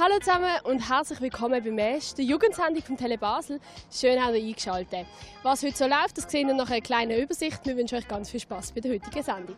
[0.00, 3.58] Hallo zusammen und herzlich willkommen beim MESH, der Jugendsendung vom Tele Basel.
[3.90, 5.06] Schön, habt ihr eingeschaltet.
[5.42, 7.66] Was heute so läuft, das sehen wir nach einer kleinen Übersicht.
[7.66, 9.56] Wir wünschen euch ganz viel Spaß bei der heutigen Sendung.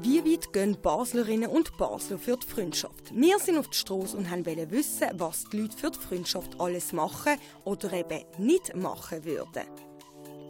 [0.00, 3.14] Wie weit gehen Baslerinnen und Basler für die Freundschaft?
[3.14, 6.94] Wir sind auf der Straße und wollten wissen, was die Leute für die Freundschaft alles
[6.94, 9.89] machen oder eben nicht machen würden.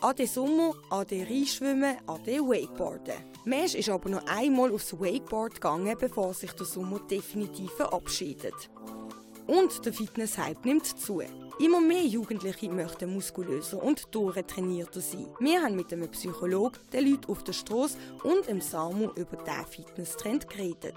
[0.03, 3.17] Ade Sommer, ade Reinschwimmen, ade Wakeboarden.
[3.45, 8.71] Mesh ist aber noch einmal aufs Wakeboard gegangen, bevor sich der Sommer definitiv verabschiedet.
[9.47, 11.21] Und der Fitness-Hype nimmt zu.
[11.59, 15.29] Immer mehr Jugendliche möchten muskulöser und durchtrainierter sein.
[15.39, 19.67] Wir haben mit einem Psychologen, den Leuten auf der Straße und dem Samu über diesen
[19.67, 20.97] Fitnesstrend geredet.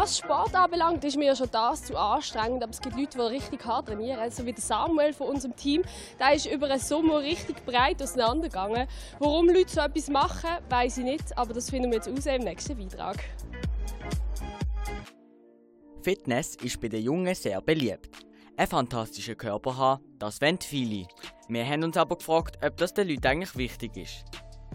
[0.00, 3.62] Was Sport anbelangt, ist mir schon das zu anstrengend, aber es gibt Leute, die richtig
[3.66, 5.82] hart trainieren, so wie der Samuel von unserem Team.
[6.18, 8.88] Der ist über den Sommer richtig breit auseinandergegangen.
[9.18, 12.44] Warum Leute so etwas machen, weiß ich nicht, aber das finden wir jetzt raus im
[12.44, 13.18] nächsten Beitrag.
[16.02, 18.08] Fitness ist bei den Jungen sehr beliebt.
[18.56, 21.08] Ein fantastischer Körper haben, das wollen viele.
[21.48, 24.24] Wir haben uns aber gefragt, ob das den Leuten eigentlich wichtig ist.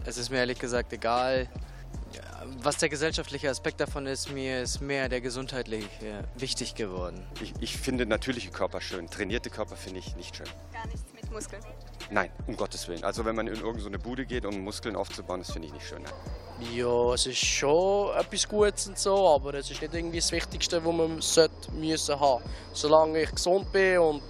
[0.04, 1.48] Es ist mir ehrlich gesagt egal,
[2.62, 7.26] was der gesellschaftliche Aspekt davon ist, mir ist mehr der gesundheitliche wichtig geworden.
[7.40, 9.08] Ich, ich finde natürliche Körper schön.
[9.08, 10.46] Trainierte Körper finde ich nicht schön.
[10.72, 11.62] Gar nichts mit Muskeln?
[12.10, 13.04] Nein, um Gottes Willen.
[13.04, 16.02] Also wenn man in irgendeine Bude geht, um Muskeln aufzubauen, das finde ich nicht schön.
[16.02, 16.12] Nein.
[16.74, 20.84] Ja, es ist schon etwas Gutes und so, aber es ist nicht irgendwie das Wichtigste,
[20.84, 22.42] was man sollte, müssen haben.
[22.72, 24.22] Solange ich gesund bin und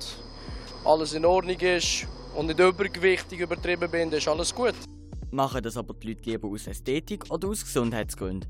[0.84, 4.74] alles in Ordnung ist und nicht übergewichtig übertrieben bin, ist alles gut.
[5.30, 8.48] Machen das aber die Leute lieber aus Ästhetik oder aus Gesundheitsgründen?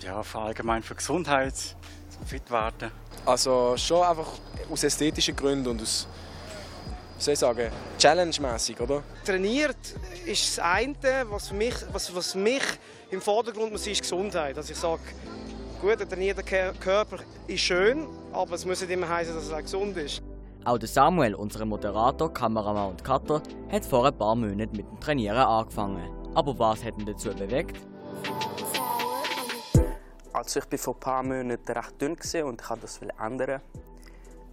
[0.00, 2.90] Ja, allgemein für Gesundheit, zum fit werden.
[3.24, 4.28] Also schon einfach
[4.70, 6.06] aus ästhetischen Gründen und aus,
[7.16, 9.02] wie soll ich sagen, challenge-mässig, oder?
[9.24, 9.76] Trainiert
[10.24, 10.96] ist das eine,
[11.28, 12.62] was, für mich, was, was mich
[13.10, 14.56] im Vordergrund muss, ist Gesundheit.
[14.56, 15.00] Also ich sage,
[15.80, 19.96] gut, ein trainierter Körper ist schön, aber es muss nicht immer heißen, dass er gesund
[19.96, 20.22] ist.
[20.66, 23.40] Auch der Samuel, unser Moderator, Kameramann und Cutter,
[23.70, 26.10] hat vor ein paar Monaten mit dem Trainieren angefangen.
[26.34, 27.76] Aber was hat ihn dazu bewegt?
[30.32, 33.60] Also ich war vor ein paar Monaten recht dünn und ich wollte das ändern,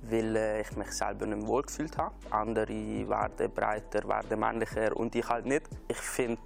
[0.04, 2.14] weil äh, ich mich selber nicht wohl gefühlt habe.
[2.30, 2.68] Andere
[3.10, 5.64] werden breiter, werden männlicher und ich halt nicht.
[5.88, 6.40] Ich finde,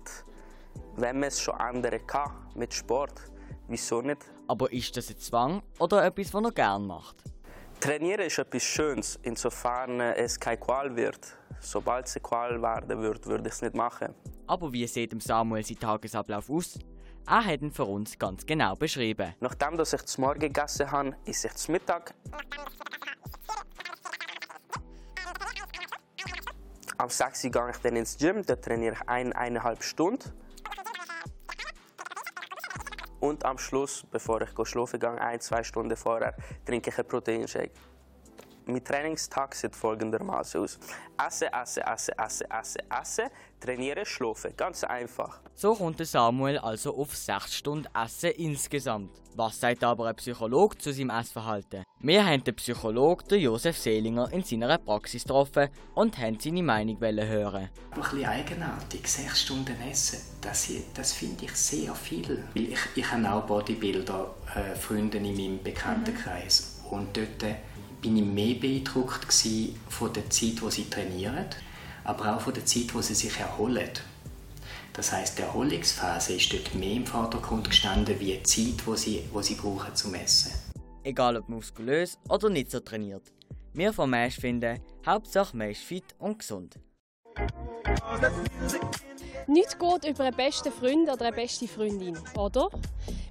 [0.95, 3.19] wenn man es schon ändern kann mit Sport,
[3.67, 4.22] wieso nicht?
[4.47, 7.17] Aber ist das ein Zwang oder etwas, was er gerne macht?
[7.79, 11.38] Trainieren ist etwas Schönes, insofern es keine Qual wird.
[11.59, 14.13] Sobald es eine Qual werden würde, würde ich es nicht machen.
[14.47, 16.79] Aber wie sieht Samuel sein Tagesablauf aus?
[17.27, 19.35] Er hat ihn für uns ganz genau beschrieben.
[19.41, 22.13] Nachdem dass ich zum Morgen gegessen habe, esse ich zum Mittag.
[26.97, 30.31] Am 6 Uhr gehe ich dann ins Gym, dort trainiere ich ein, eineinhalb Stunden.
[33.27, 36.33] Und am Schluss, bevor ich schlafen gehe, ein, zwei Stunden vorher,
[36.65, 37.71] trinke ich einen Proteinshake.
[38.69, 40.78] Mein Trainingstag sieht folgendermaßen aus.
[41.25, 43.29] Essen, essen, essen, essen, essen, essen,
[43.61, 44.51] trainieren, schlafen.
[44.57, 45.39] Ganz einfach.
[45.53, 49.11] So kommt Samuel also auf 6 Stunden Essen insgesamt.
[49.35, 51.83] Was sagt aber ein Psychologe zu seinem Essverhalten?
[52.00, 57.69] Wir haben den Psychologen Josef Seelinger in seiner Praxis getroffen und haben seine Meinung hören.
[57.91, 62.44] Ein bisschen eigenartig, 6 Stunden Essen, das, das finde ich sehr viel.
[62.53, 66.81] Ich, ich habe auch Bodybuilder, äh, Freunde in meinem Bekanntenkreis.
[66.84, 66.89] Mhm.
[66.89, 67.55] Und dort äh,
[68.02, 69.28] bin ich mehr beeindruckt
[69.90, 71.46] von der Zeit, wo sie trainieren,
[72.03, 73.90] aber auch von der Zeit, wo sie sich erholen.
[74.94, 79.23] Das heißt, die Erholungsphase ist dort mehr im Vordergrund gestanden, wie die Zeit, wo sie,
[79.32, 80.52] wo sie brauchen zum Essen.
[81.03, 83.32] Egal ob muskulös oder nicht so trainiert.
[83.73, 86.79] Wir von Mesh finden, Hauptsache man ist fit und gesund.
[89.49, 92.70] Nichts geht über einen besten Freund oder eine beste Freundin, oder?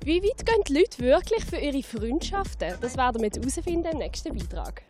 [0.03, 2.75] Wie weit gehen die Leute wirklich für ihre Freundschaften?
[2.81, 4.83] Das werden wir herausfinden im nächsten Beitrag.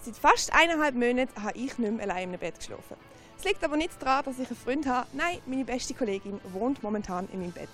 [0.00, 2.96] Seit fast eineinhalb Monaten habe ich nicht mehr allein im Bett geschlafen.
[3.36, 5.08] Es liegt aber nicht daran, dass ich einen Freund habe.
[5.14, 7.68] Nein, meine beste Kollegin wohnt momentan in meinem Bett.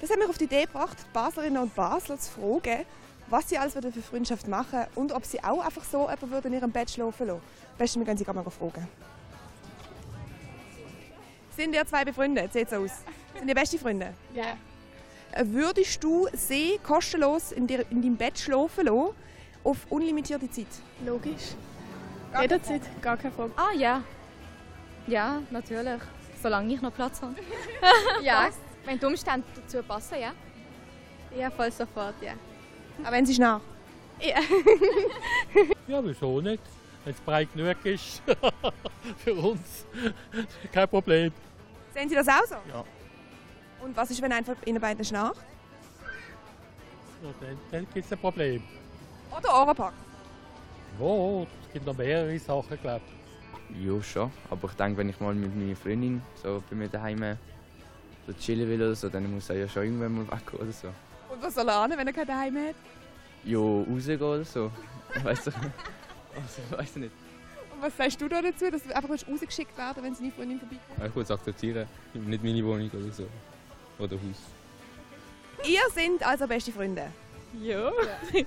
[0.00, 2.86] Das hat mich auf die Idee gebracht, die Baslerinnen und Basler zu fragen,
[3.28, 6.90] was sie alles für Freundschaft machen und ob sie auch einfach so in ihrem Bett
[6.90, 7.42] schlafen lassen.
[7.72, 8.88] Am besten, wir können sie mal fragen.
[11.56, 12.52] Sind ihr zwei befreundet?
[12.52, 13.02] Sieht so aus.
[13.38, 14.12] Sind ihr beste Freunde?
[14.34, 14.42] Ja.
[14.42, 14.56] Yeah.
[15.52, 19.14] Würdest du sie kostenlos in, dir, in deinem Bett schlafen lassen,
[19.64, 20.66] auf unlimitierte Zeit?
[21.04, 21.54] Logisch.
[22.40, 23.52] Jederzeit, gar keine Frage.
[23.56, 24.02] Ah ja.
[25.06, 26.00] Ja, natürlich.
[26.42, 27.34] Solange ich noch Platz habe.
[28.22, 28.48] ja,
[28.84, 30.32] Wenn die Umstände dazu passen, ja.
[31.36, 32.32] Ja, voll sofort, ja.
[33.02, 33.60] Aber wenn sie nach?
[34.20, 34.40] Ja.
[35.88, 36.62] ja, wieso nicht?
[37.04, 38.22] Wenn es breit genug ist
[39.18, 39.86] für uns,
[40.72, 41.32] kein Problem.
[41.92, 42.54] Sehen Sie das auch so?
[42.54, 42.84] Ja.
[43.80, 45.44] Und was ist, wenn einer von Ihnen beiden schnarcht?
[47.22, 48.62] Ja, dann dann gibt es ein Problem.
[49.36, 49.92] Oder Ohrenpack?
[50.98, 53.02] Ja, es gibt noch mehrere Sachen, glaube
[53.70, 53.84] ich.
[53.84, 54.30] Ja, schon.
[54.50, 57.36] Aber ich denke, wenn ich mal mit meiner Freundin so bei mir daheim
[58.26, 60.88] so chillen will oder so, dann muss er ja schon irgendwann mal weg oder so.
[61.28, 62.76] Und was soll er ahnen, wenn er kein Daheim hat?
[63.44, 64.70] Ja, rausgehen oder so.
[65.22, 65.50] Weißt du?
[66.34, 67.12] Also, weiß nicht.
[67.72, 70.98] Und was sagst du da dazu, dass du einfach rausgeschickt werden wenn seine Freundin vorbeikommt?
[70.98, 71.86] Ich würde es akzeptieren.
[72.14, 73.26] Nicht meine Wohnung oder so.
[73.98, 75.68] Oder Haus.
[75.68, 77.06] Ihr seid also beste Freunde?
[77.62, 77.90] Ja.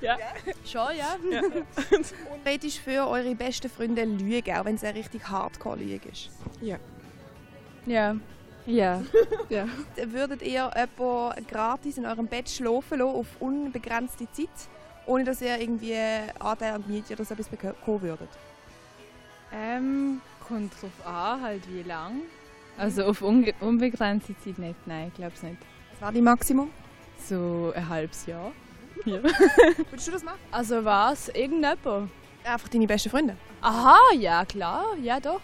[0.02, 0.18] ja.
[0.66, 1.18] Schon, ja.
[1.32, 1.42] ja.
[1.42, 6.30] Und ist für eure besten Freunde Lüge, auch wenn es eine richtig Hardcore-Lüge ist?
[6.62, 6.78] Ja.
[7.86, 8.16] Ja.
[8.66, 9.02] Ja.
[9.50, 9.66] ja.
[10.08, 14.50] Würdet ihr jemanden gratis in eurem Bett schlafen lassen, auf unbegrenzte Zeit,
[15.08, 15.96] ohne dass ihr irgendwie
[16.40, 18.30] Anteil an Miete oder so etwas bekommen würdet?
[19.52, 22.22] Ähm, kommt drauf an, halt wie lang.
[22.78, 25.58] Also auf unbegrenzte Zeit nicht, nein, ich glaube es nicht.
[25.94, 26.70] Was war die Maximum?
[27.28, 28.52] So ein halbes Jahr.
[29.06, 29.22] Ja.
[29.24, 30.40] Würdest du das machen?
[30.52, 31.30] Also was?
[31.30, 32.10] Irgendjemand?
[32.44, 33.38] Einfach deine besten Freunde?
[33.62, 35.40] Aha, ja klar, ja doch.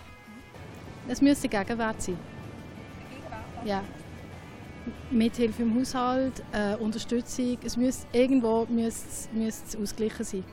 [1.07, 2.17] Es müsste Gegenwart sein.
[3.63, 3.83] Ja.
[5.11, 7.57] Mithilfe im Haushalt, äh, Unterstützung.
[7.63, 10.43] Es müsste, irgendwo müsste, müsste es ausgeglichen sein.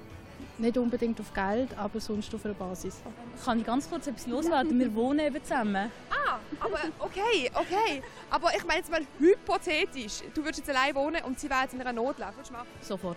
[0.58, 3.00] Nicht unbedingt auf Geld, aber sonst auf einer Basis.
[3.44, 4.78] Kann ich ganz kurz etwas loswerden?
[4.78, 5.90] Wir wohnen eben zusammen.
[6.10, 8.02] Ah, aber okay, okay.
[8.28, 10.20] Aber ich meine jetzt mal hypothetisch.
[10.34, 12.36] Du würdest jetzt allein wohnen und sie wäre jetzt in einer Notlage.
[12.36, 12.68] Würdest du machen?
[12.82, 13.16] Sofort.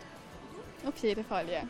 [0.86, 1.64] Auf jeden Fall, ja.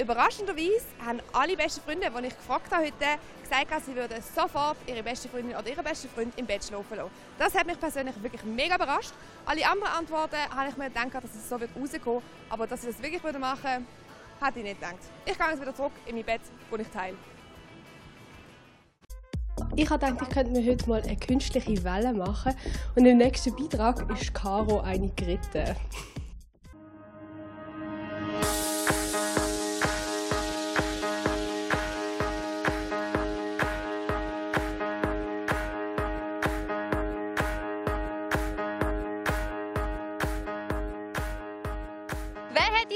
[0.00, 5.02] Überraschenderweise haben alle besten Freunde, die ich gefragt habe heute, gesagt, sie würden sofort ihre
[5.02, 7.10] beste Freundin oder ihren besten Freund im Bett schlafen lassen.
[7.38, 9.12] Das hat mich persönlich wirklich mega überrascht.
[9.44, 12.22] Alle anderen Antworten habe ich mir gedacht, dass es so wird rauskommen.
[12.48, 13.86] Aber dass sie das wirklich machen würden,
[14.40, 14.96] hätte ich nicht gedacht.
[15.26, 17.16] Ich gehe jetzt wieder zurück in mein Bett, wo ich teile.
[19.76, 22.54] Ich habe gedacht, ich könnte mir heute mal eine künstliche Welle machen.
[22.94, 25.76] Und im nächsten Beitrag ist Caro eine geritten.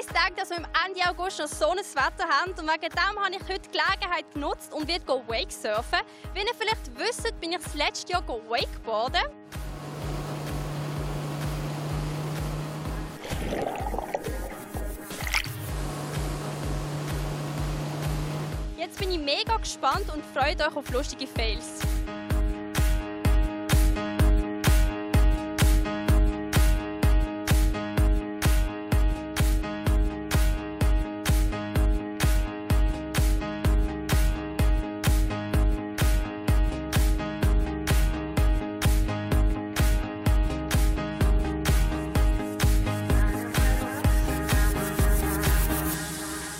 [0.00, 2.50] Hätte gedacht, dass wir im Ende August noch so ein Wetter haben?
[2.50, 6.00] Und wegen dem habe ich heute die Gelegenheit genutzt und werde Wakesurfen.
[6.32, 9.22] Wie ihr vielleicht wisst, bin ich das letzte Jahr Wakeboarden.
[18.76, 21.93] Jetzt bin ich mega gespannt und freut euch auf lustige Fails.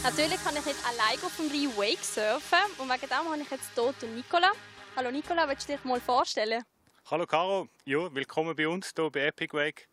[0.05, 3.51] Natürlich kann ich nicht allein auf dem Rhein Wake surfen und wegen dem habe ich
[3.51, 4.53] jetzt den Nicola.
[4.97, 6.63] Hallo Nicola, willst du dich mal vorstellen?
[7.11, 9.89] Hallo Caro, ja, willkommen bei uns hier bei Epic Wake.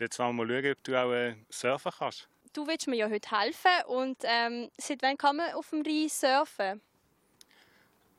[0.00, 2.28] Jetzt wollen wir mal schauen, ob du auch äh, surfen kannst.
[2.54, 6.08] Du willst mir ja heute helfen und ähm, seit wann kann man auf dem Rhein
[6.08, 6.80] surfen?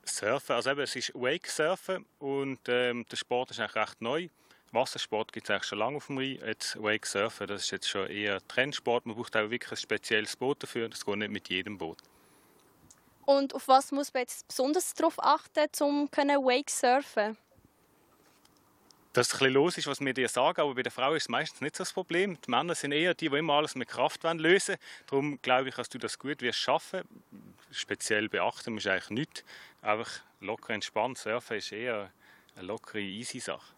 [0.05, 4.29] Surfen, also eben, es ist Wake Surfen und ähm, der Sport ist eigentlich recht neu.
[4.73, 6.39] Wassersport gibt es eigentlich schon lange auf dem Rhein.
[6.45, 9.05] Jetzt Wake Surfen, das ist jetzt schon eher Trendsport.
[9.05, 10.89] Man braucht auch wirklich ein spezielles Boot dafür.
[10.89, 11.99] Das geht nicht mit jedem Boot.
[13.25, 17.37] Und auf was muss man jetzt besonders darauf achten, um Wake surfen
[19.13, 21.23] Dass es ein bisschen los ist, was wir dir sagen, aber bei der Frau ist
[21.23, 22.37] es meistens nicht so das Problem.
[22.41, 24.79] Die Männer sind eher die, die immer alles mit Kraft lösen wollen.
[25.07, 27.03] Darum glaube ich, dass du das gut wirst schaffen.
[27.71, 29.43] Speziell beachten musst du eigentlich nichts.
[29.81, 30.09] Einfach
[30.41, 32.11] locker entspannt surfen ist eher
[32.55, 33.73] eine lockere, easy Sache.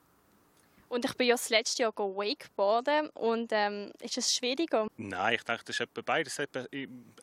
[0.96, 4.88] Und ich bin ja das letzte Jahr Wakeboarden und ähm, ist es schwieriger?
[4.96, 6.66] Nein, ich denke, das ist etwa beides etwa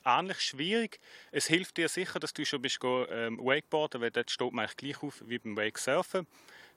[0.04, 1.00] ähnlich schwierig.
[1.30, 4.66] Es hilft dir sicher, dass du schon bist go, ähm, Wakeboarden, weil dort steht man
[4.66, 6.26] eigentlich gleich auf wie beim Wakesurfen.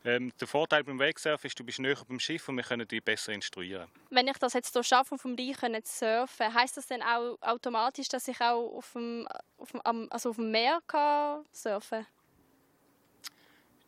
[0.06, 3.04] Ähm, der Vorteil beim Wakesurfen ist, du bist näher beim Schiff und wir können dich
[3.04, 3.90] besser instruieren.
[4.10, 8.08] Wenn ich das jetzt hier schaffe, vom Rhein zu surfen, heisst das dann auch automatisch,
[8.08, 12.15] dass ich auch auf dem, auf dem, also auf dem Meer kann surfen kann?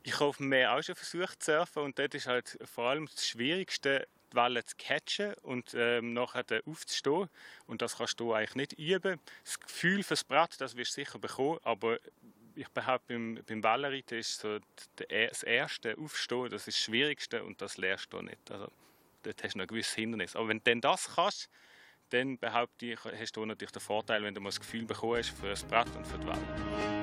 [0.08, 2.86] Ich habe auf dem Meer auch schon versucht zu surfen und dort ist halt vor
[2.86, 7.28] allem das Schwierigste, die Wellen zu catchen und ähm, nachher aufzustehen.
[7.66, 9.20] Und das kannst du eigentlich nicht üben.
[9.44, 12.00] Das Gefühl fürs Brett, das wirst du sicher bekommen, aber
[12.56, 14.60] ich behaupte, beim, beim Wellenreiten ist so
[14.96, 18.50] das erste Aufstehen, das ist das Schwierigste und das lernst du nicht.
[18.50, 18.72] Also,
[19.24, 20.38] dort hast du noch ein gewisses Hindernis.
[20.38, 21.50] Aber wenn du dann das kannst,
[22.12, 25.50] dann behaupte ich, hast du natürlich den Vorteil, wenn du mal das Gefühl bekommst für
[25.50, 26.97] das Brett und für die Welle.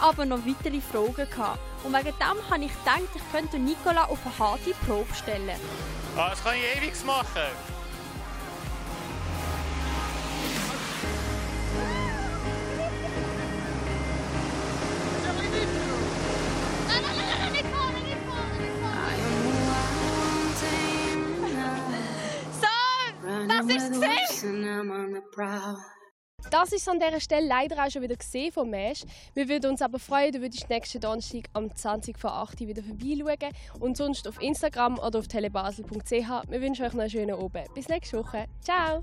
[0.00, 1.28] Aber noch weitere Fragen.
[1.28, 1.58] Gehabt.
[1.84, 5.58] Und wegen dem habe ich gedacht, ich könnte Nicola auf eine harte Probe stellen.
[6.16, 7.42] Ah, das kann ich ewig machen.
[22.60, 25.22] So, das ist gesehen.
[26.50, 29.04] Das ist an dieser Stelle leider auch schon wieder gesehen vom Mesh.
[29.34, 33.52] Wir würden uns aber freuen, du würdest nächsten Donnerstag am 20 vor 8 wieder vorbeischauen
[33.80, 36.10] und sonst auf Instagram oder auf telebasel.ch.
[36.10, 37.72] Wir wünschen euch noch einen schönen Abend.
[37.74, 38.46] Bis nächste Woche.
[38.62, 39.02] Ciao!